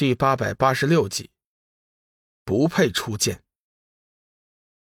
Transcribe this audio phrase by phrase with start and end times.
[0.00, 1.30] 第八百八十六集，
[2.46, 3.44] 不配出剑。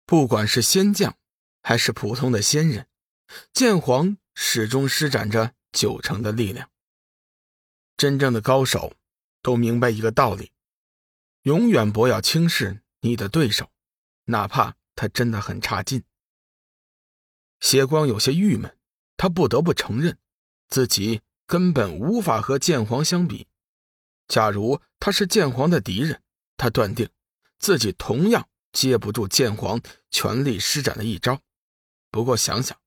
[0.06, 1.18] 不管是仙将，
[1.62, 2.88] 还是普通的仙人，
[3.52, 6.72] 剑皇始终施展着九成的力量。
[7.98, 8.96] 真正的高手
[9.42, 10.54] 都明白一个道理：
[11.42, 13.70] 永远不要轻视你的对手，
[14.28, 16.02] 哪怕他真的很差劲。
[17.60, 18.78] 邪光有些郁闷，
[19.18, 20.18] 他不得不承认，
[20.70, 23.49] 自己根本无法和剑皇相比。
[24.30, 26.22] 假如他是剑皇的敌人，
[26.56, 27.10] 他断定
[27.58, 29.82] 自己同样接不住剑皇
[30.12, 31.42] 全力施展的一招。
[32.12, 32.80] 不过想想，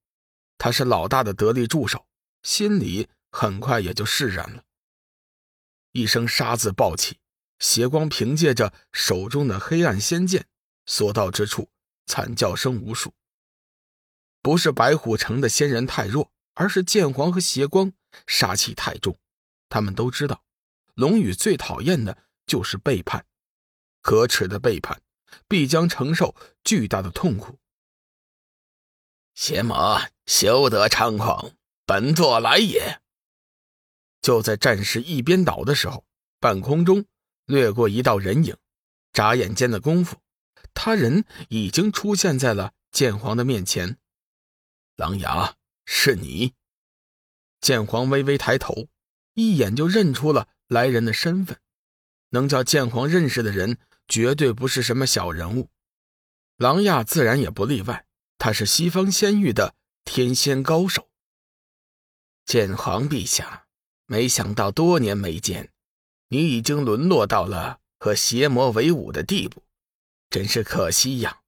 [0.57, 2.07] 他是老大的得力助手，
[2.43, 4.63] 心里很快也就释然了。
[5.91, 7.19] 一声杀字暴起，
[7.59, 10.47] 邪光凭借着手中的黑暗仙剑，
[10.87, 11.69] 所到之处
[12.07, 13.13] 惨叫声无数。
[14.41, 17.93] 不是白虎城的仙人太弱，而是剑皇和邪光
[18.27, 19.19] 杀气太重。
[19.69, 20.45] 他们都知道。
[20.95, 23.25] 龙宇最讨厌的就是背叛，
[24.03, 25.01] 可耻的背叛
[25.49, 27.59] 必将承受巨大的痛苦。
[29.35, 31.53] 邪魔休得猖狂，
[31.87, 33.01] 本座来也！
[34.21, 36.05] 就在战士一边倒的时候，
[36.39, 37.07] 半空中
[37.47, 38.57] 掠过一道人影，
[39.13, 40.19] 眨眼间的功夫，
[40.75, 43.99] 他人已经出现在了剑皇的面前。
[44.97, 45.57] 狼牙，
[45.87, 46.53] 是你！
[47.63, 48.89] 剑皇微微抬头，
[49.33, 50.49] 一眼就认出了。
[50.73, 51.61] 来人的身份，
[52.31, 53.79] 能叫剑皇认识的人，
[54.09, 55.69] 绝对不是什么小人物。
[56.57, 58.07] 狼亚自然也不例外，
[58.39, 61.11] 他是西方仙域的天仙高手。
[62.47, 63.67] 剑皇陛下，
[64.07, 65.71] 没想到多年没见，
[66.29, 69.63] 你已经沦落到了和邪魔为伍的地步，
[70.31, 71.43] 真是可惜呀。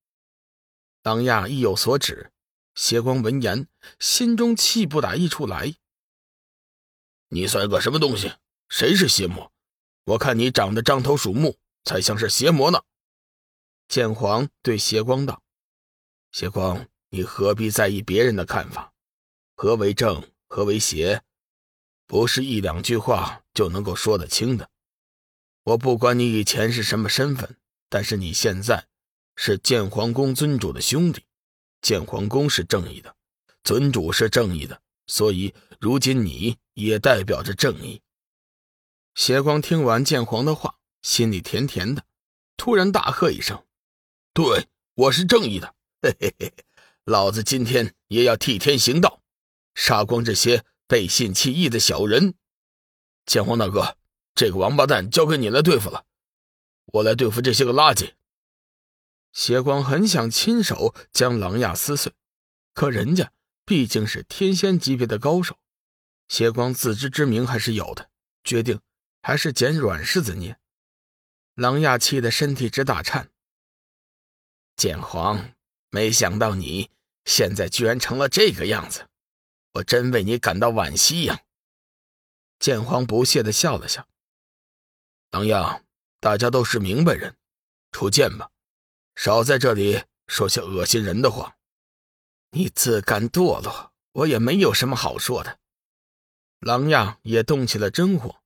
[1.02, 2.30] 狼亚意有所指，
[2.75, 3.67] 邪光闻言，
[3.98, 5.75] 心中气不打一处来。
[7.28, 8.33] 你算个什么东西？
[8.69, 9.53] 谁是邪魔？
[10.05, 12.83] 我看你长得獐头鼠目，才像是邪魔呢。
[13.89, 15.43] 剑皇对邪光道
[16.33, 18.92] ：“邪光，你何必在意别人的看法？
[19.55, 21.23] 何为正，何为邪，
[22.07, 24.69] 不是一两句话就能够说得清的。
[25.63, 27.57] 我不管你以前是什么身份，
[27.89, 28.86] 但是你现在
[29.36, 31.24] 是剑皇宫尊主的兄弟。
[31.80, 33.14] 剑皇宫是正义的，
[33.63, 38.03] 尊主是正义的，所以如今你也代表着正义。”
[39.14, 42.05] 邪光听完剑皇的话，心里甜甜的，
[42.57, 43.64] 突然大喝一声
[44.35, 45.77] ：“对，我是正义的！
[46.02, 46.52] 嘿嘿嘿，
[47.05, 49.23] 老子今天也要替天行道，
[49.74, 52.35] 杀光这些背信弃义的小人！”
[53.24, 53.97] 剑皇大哥，
[54.35, 56.05] 这个王八蛋交给你来对付了，
[56.86, 58.14] 我来对付这些个垃圾。
[59.33, 62.13] 邪光很想亲手将狼牙撕碎，
[62.74, 63.33] 可人家
[63.64, 65.57] 毕竟是天仙级别的高手，
[66.27, 68.11] 邪光自知之明还是有的，
[68.42, 68.80] 决定。
[69.27, 70.61] 还是捡软柿子捏，
[71.55, 73.30] 狼亚气得身体直打颤。
[74.77, 75.55] 剑皇，
[75.89, 76.90] 没想到你
[77.24, 79.08] 现在居然成了这个样子，
[79.73, 81.40] 我真为你感到惋惜呀。
[82.58, 84.07] 剑皇不屑的笑了笑。
[85.30, 85.83] 狼亚，
[86.20, 87.35] 大家都是明白人，
[87.92, 88.51] 出剑吧，
[89.14, 91.56] 少在这里说些恶心人的话。
[92.51, 95.61] 你自甘堕落，我也没有什么好说的。
[96.61, 98.43] 狼亚也动起了真火。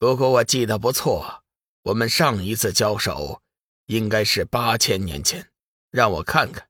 [0.00, 1.42] 如果我记得不错，
[1.82, 3.42] 我们上一次交手
[3.86, 5.50] 应该是八千年前。
[5.90, 6.68] 让我看看，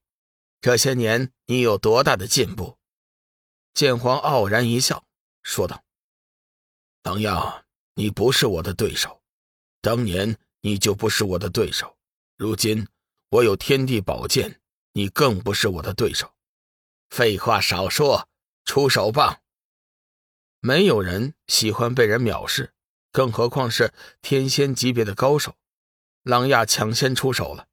[0.62, 2.78] 这些年你有多大的进步？
[3.74, 5.04] 剑皇傲然一笑，
[5.42, 5.84] 说道
[7.04, 7.66] ：“狼牙，
[7.96, 9.20] 你不是我的对手，
[9.82, 11.98] 当年你就不是我的对手。
[12.36, 12.88] 如今
[13.28, 14.58] 我有天地宝剑，
[14.92, 16.32] 你更不是我的对手。
[17.10, 18.26] 废话少说，
[18.64, 19.42] 出手吧！
[20.60, 22.72] 没有人喜欢被人藐视。”
[23.10, 25.56] 更何况是天仙级别的高手，
[26.22, 27.68] 狼亚抢先出手了，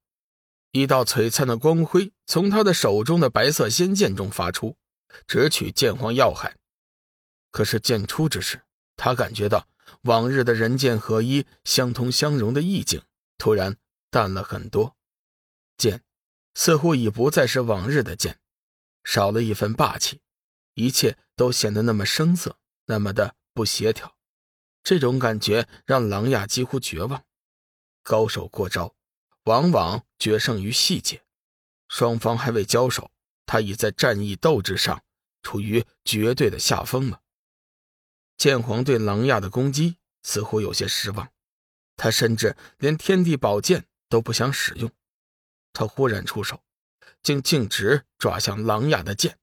[0.72, 4.76] 一道璀璨的光辉从他的手中的白色仙剑中发出，
[5.26, 6.56] 直取剑皇要害。
[7.50, 8.62] 可是剑出之时，
[8.96, 9.68] 他感觉到
[10.02, 13.02] 往日的人剑合一、相通相融的意境
[13.38, 13.76] 突然
[14.10, 14.96] 淡了很多，
[15.78, 16.02] 剑
[16.54, 18.38] 似乎已不再是往日的剑，
[19.04, 20.20] 少了一份霸气，
[20.74, 24.15] 一切都显得那么生涩，那么的不协调。
[24.86, 27.24] 这种感觉让狼亚几乎绝望。
[28.04, 28.94] 高手过招，
[29.42, 31.24] 往往决胜于细节。
[31.88, 33.10] 双方还未交手，
[33.46, 35.02] 他已在战役斗志上
[35.42, 37.20] 处于绝对的下风了。
[38.38, 41.32] 剑皇对狼亚的攻击似乎有些失望，
[41.96, 44.88] 他甚至连天地宝剑都不想使用。
[45.72, 46.62] 他忽然出手，
[47.24, 49.36] 竟径直抓向狼亚的剑。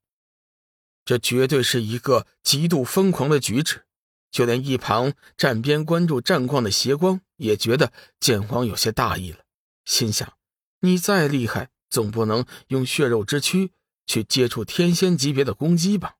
[1.03, 3.85] 这绝对是一个极度疯狂的举止。
[4.33, 9.45] 就连一旁站边关注战况的邪光也觉得剑皇有些大意了，
[9.85, 10.33] 心想：
[10.79, 13.71] 你再厉害，总不能用血肉之躯
[14.07, 16.15] 去接触天仙级别的攻击吧？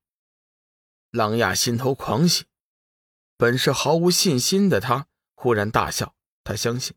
[1.10, 2.44] 狼亚心头狂喜，
[3.36, 6.14] 本是毫无信心的他忽然大笑，
[6.44, 6.94] 他相信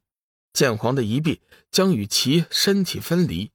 [0.53, 1.41] 剑皇的一臂
[1.71, 3.51] 将与其身体分离。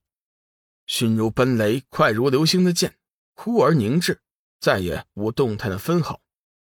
[0.86, 2.98] 迅如奔雷、快如流星的剑，
[3.34, 4.20] 忽而凝滞，
[4.58, 6.20] 再也无动弹的分毫，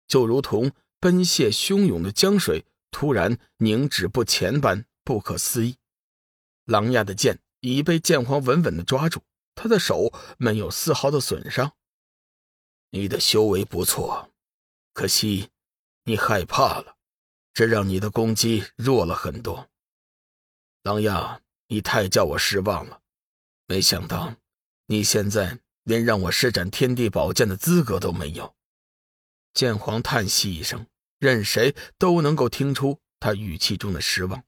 [0.08, 5.76] 就如同奔泻汹涌的江水突然凝止不前般不可思议。
[6.64, 9.20] 狼牙的剑已被剑皇稳稳的抓住，
[9.54, 11.72] 他的手没有丝毫的损伤。
[12.90, 14.32] 你的修为不错，
[14.94, 15.50] 可惜
[16.04, 16.96] 你害怕了，
[17.52, 19.68] 这让你的攻击弱了很多。
[20.82, 23.02] 狼牙，你太叫我失望了。
[23.66, 24.34] 没想到，
[24.86, 28.55] 你现在连让我施展天地宝剑的资格都没有。
[29.56, 30.86] 剑皇叹息一声，
[31.18, 34.44] 任谁都能够听出他语气中的失望。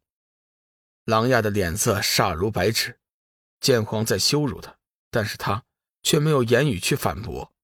[1.07, 3.01] 狼亚的脸色煞如白纸，
[3.59, 4.77] 剑皇在羞辱他，
[5.11, 5.65] 但是他
[6.03, 7.55] 却没有言语去反驳。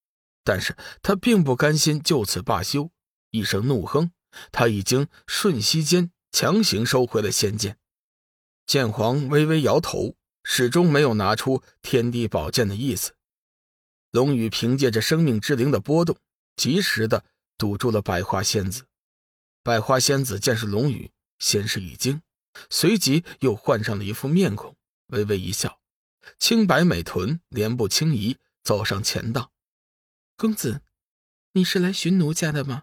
[0.42, 2.90] 但是他并不甘心就此罢休，
[3.30, 4.12] 一声怒哼，
[4.50, 7.76] 他已经瞬息间强行收回了仙剑。
[8.66, 10.16] 剑皇微微摇头。
[10.46, 13.14] 始终没有拿出天地宝剑的意思。
[14.10, 16.18] 龙宇凭借着生命之灵的波动，
[16.54, 17.24] 及时的
[17.56, 18.86] 堵住了百花仙子。
[19.62, 22.22] 百花仙子见是龙宇，先是一惊，
[22.68, 25.80] 随即又换上了一副面孔，微微一笑，
[26.38, 29.52] 青白美臀，莲步轻移，走上前道
[30.36, 30.82] ：“公子，
[31.52, 32.82] 你是来寻奴家的吗？”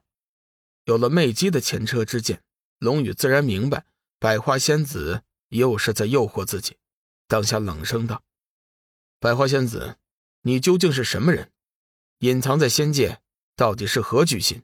[0.86, 2.44] 有了魅姬的前车之鉴，
[2.80, 3.86] 龙宇自然明白
[4.18, 6.78] 百花仙子又是在诱惑自己。
[7.28, 8.24] 当下冷声道
[9.20, 9.98] ：“百花仙子，
[10.42, 11.52] 你究竟是什么人？
[12.20, 13.22] 隐藏在仙界，
[13.56, 14.64] 到底是何居心？”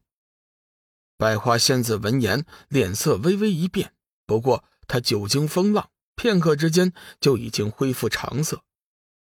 [1.18, 3.96] 百花仙子闻言，脸色微微一变，
[4.26, 8.64] 不过她久经风浪，片刻之间就已经恢复常色，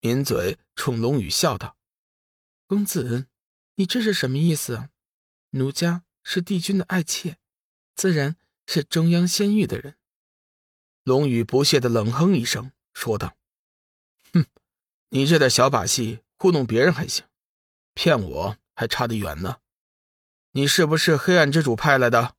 [0.01, 1.77] 抿嘴冲龙宇笑道
[2.67, 3.27] ：“公子，
[3.75, 4.89] 你这是什么意思？
[5.51, 7.37] 奴家是帝君的爱妾，
[7.95, 8.37] 自然
[8.67, 9.97] 是中央仙域的人。”
[11.05, 12.73] 龙宇不屑的冷哼一声。
[12.95, 13.37] 说道
[14.33, 14.47] ：“哼，
[15.09, 17.25] 你这点小把戏糊弄别人还行，
[17.95, 19.57] 骗我还差得远呢。
[20.53, 22.35] 你是不是黑暗之主派来的？”